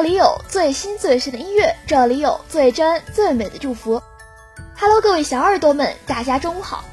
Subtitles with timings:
[0.00, 4.00] 这里有最新最炫的音乐，这里有最真最美的祝福。
[4.74, 6.86] Hello，各位小耳朵们，大家中午好！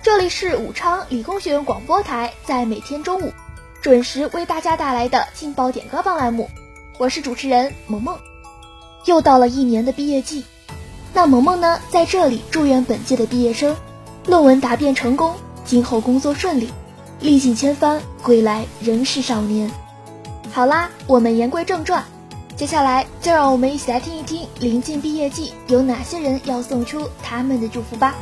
[0.00, 3.32] 这里是武昌理工学院广播台，在每天中午
[3.80, 6.48] 准时为大家带来的劲爆点歌榜栏目，
[6.98, 8.16] 我是主持人萌萌。
[9.06, 10.44] 又到了一年的毕业季，
[11.12, 13.76] 那萌萌呢，在这里祝愿本届的毕业生
[14.24, 15.34] 论文答辩成功，
[15.64, 16.72] 今后工作顺利，
[17.18, 19.68] 历尽千帆归来仍是少年。
[20.52, 22.04] 好啦，我们言归正传。
[22.62, 28.14] 接下来，就让我们一起来听一听临近毕业季，有哪些人要送出他们的祝福吧。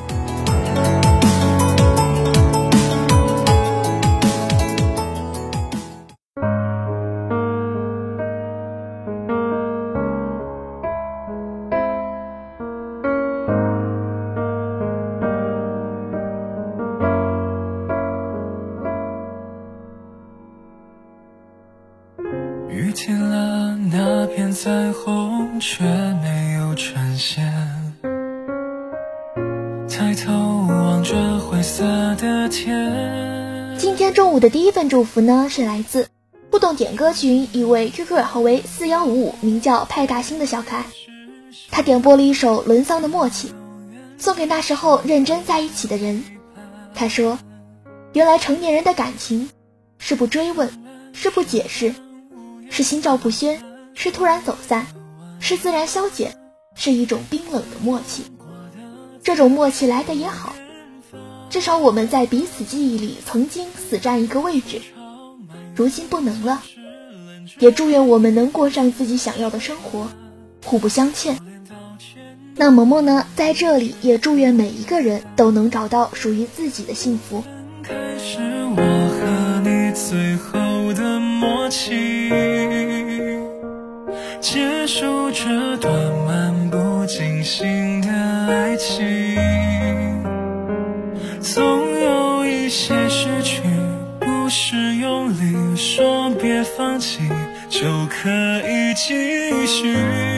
[33.78, 36.08] 今天中午的第一份祝福呢，是来自
[36.50, 40.84] 互动点歌群一位 QQ 号为四幺五五，名叫派大星的小可爱。
[41.70, 43.48] 他点播了一首伦桑的《默契》，
[44.18, 46.24] 送给那时候认真在一起的人。
[46.94, 47.38] 他说
[48.14, 49.50] ：“原来成年人的感情，
[49.98, 50.70] 是不追问，
[51.12, 51.94] 是不解释。”
[52.70, 53.60] 是心照不宣，
[53.94, 54.86] 是突然走散，
[55.38, 56.34] 是自然消减，
[56.74, 58.24] 是一种冰冷的默契。
[59.22, 60.54] 这种默契来的也好，
[61.50, 64.80] 至少我们在彼此记忆里曾经死占一个位置，
[65.74, 66.62] 如今不能了。
[67.58, 70.06] 也祝愿我们能过上自己想要的生活，
[70.64, 71.36] 互不相欠。
[72.54, 77.42] 那萌萌呢，在这里也祝愿每一个人都能找到属于自己的幸福。
[79.92, 82.30] 最后的默契，
[84.40, 85.92] 结束这段
[86.26, 88.08] 漫不经心的
[88.46, 89.49] 爱情。
[97.70, 98.28] 就可
[98.68, 100.29] 以继续。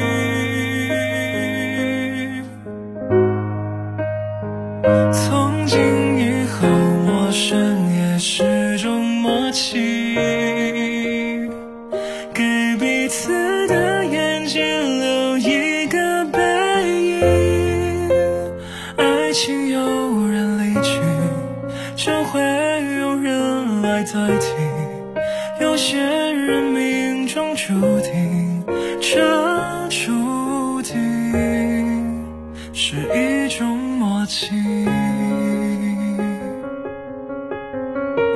[32.75, 34.49] 是一种默契。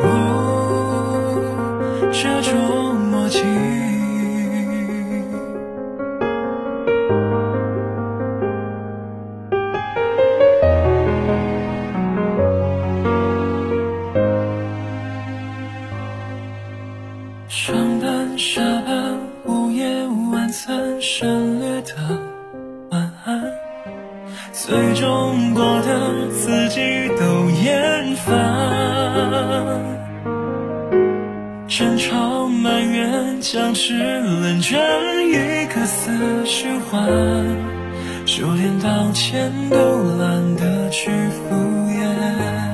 [0.03, 1.41] 哦
[2.13, 3.66] 这种默契。
[24.67, 26.81] 最终过的自己
[27.17, 28.35] 都厌烦，
[31.69, 34.77] 争吵、埋怨、僵持、冷战，
[35.29, 36.11] 一个死
[36.45, 37.07] 循环，
[38.25, 39.77] 就连道歉都
[40.19, 41.55] 懒得去敷
[41.87, 42.66] 衍。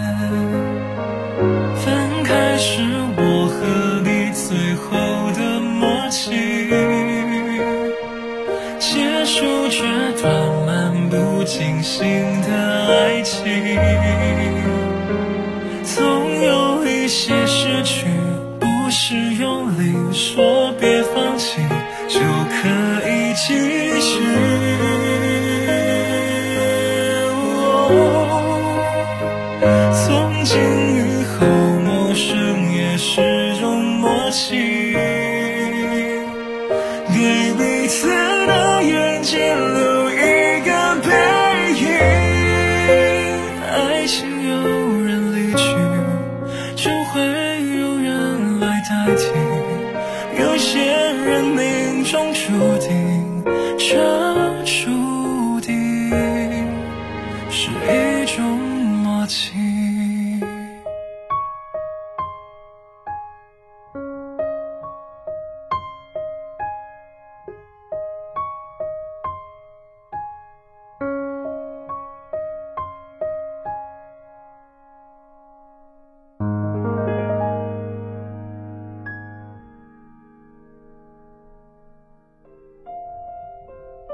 [11.63, 12.32] 星星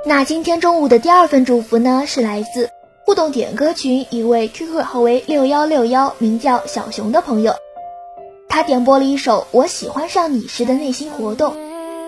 [0.08, 2.70] 那今天中午的第二份祝福呢，是来自
[3.04, 7.52] 互动点歌群一位 QQ 号为六幺六幺，名叫小熊的朋友，
[8.48, 11.52] 他点播了一首《我喜欢上你时的内心活动》，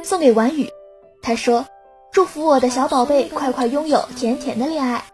[0.02, 0.67] 送给婉宇。
[1.20, 1.67] 他说
[2.11, 5.05] ：“祝福我的小宝贝快快拥有甜甜的恋爱。”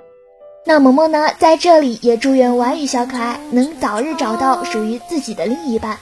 [0.64, 5.98] 那萌萌呢，在这里也祝愿婉宇小可爱能早日找到属于自己的另一半。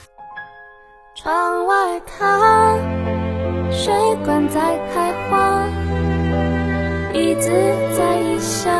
[1.15, 2.77] 窗外看，
[3.71, 3.91] 水
[4.23, 5.67] 管在开花，
[7.15, 7.49] 椅子
[7.97, 8.73] 在异乡，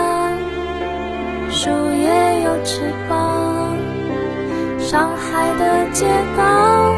[1.49, 3.77] 树叶有翅膀。
[4.77, 6.05] 上海的街
[6.35, 6.93] 道，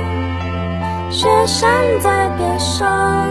[1.12, 1.70] 雪山
[2.00, 3.30] 在边上，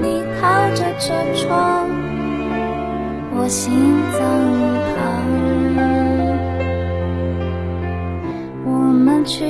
[0.00, 1.86] 你靠着车窗。
[3.36, 3.70] 我心
[4.18, 4.20] 脏
[4.54, 4.62] 一
[4.96, 4.98] 旁，
[8.64, 9.44] 我们去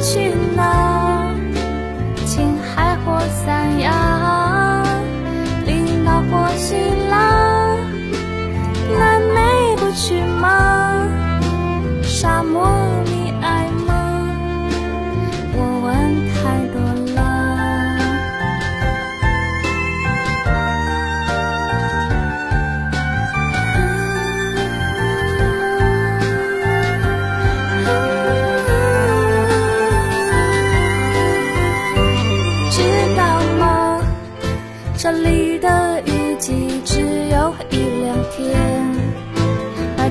[0.00, 0.49] 情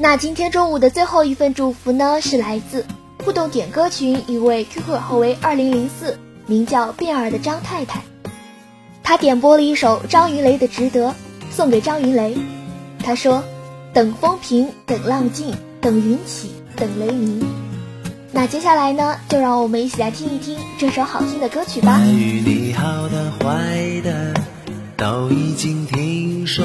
[0.00, 2.86] 那今天中午的最后一份祝福呢，是来自
[3.24, 8.02] 互动点歌群一位 QQ 号为二零零四，名叫变儿的张太太。
[9.02, 11.08] 她点播了一首张云雷的《值得》，
[11.50, 12.38] 送给张云雷。
[13.02, 13.42] 她说
[13.92, 17.44] ：“等风平，等浪静，等云起，等雷鸣。”
[18.30, 21.96] 那接下来呢，就让我们一起来听一听这首好听的歌曲吧。
[21.96, 24.32] 关于你好的坏的，
[24.96, 26.64] 都已经听说。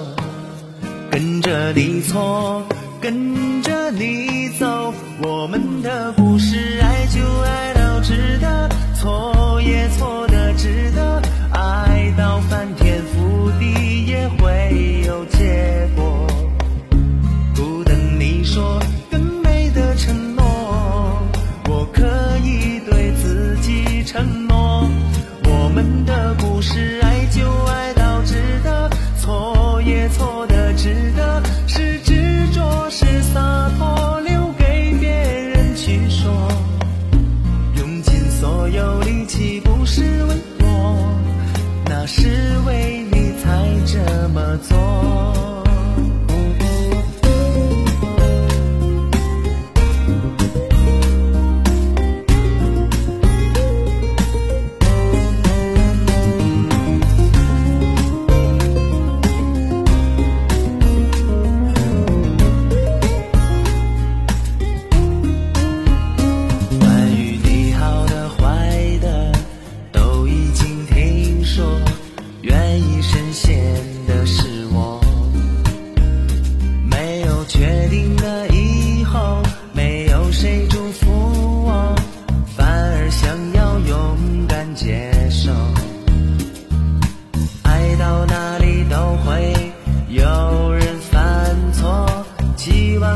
[1.73, 2.65] 跟着你错，
[2.99, 5.60] 跟着你走，我们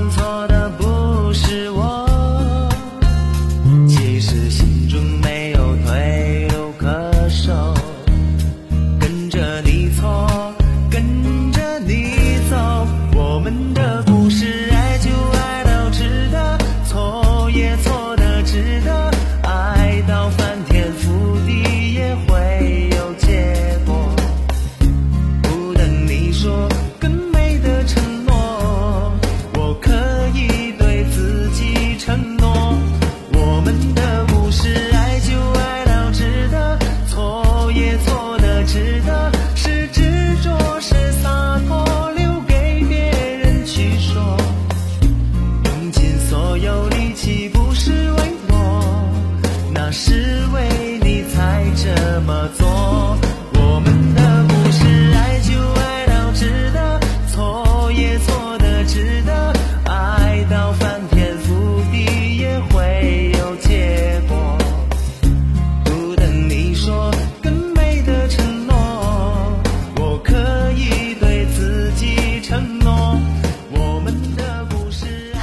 [0.10, 0.55] 错的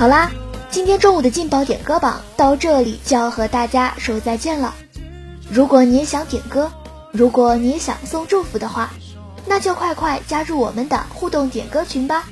[0.02, 0.32] 好啦，
[0.68, 4.74] 今天中午的劲爆点歌榜到这里就要和大家说再见了。
[5.48, 6.72] 如果你也想点歌，
[7.12, 8.92] 如果你也想送祝福的话，
[9.46, 12.24] 那就快快加入我们的互动点歌群吧。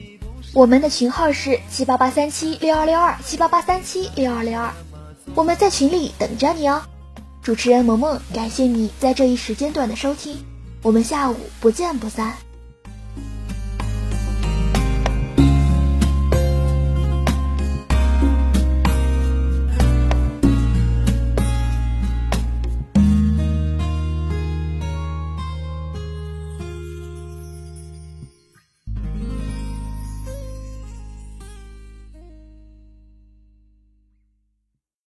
[0.52, 4.72] 我们的群号是七八八三七六二六二七八八三七六二六二，
[5.36, 6.82] 我们在群里等着你哦。
[7.40, 10.44] 主持人萌萌，感谢你在这一时间段的收听，
[10.82, 12.34] 我们下午不见不散。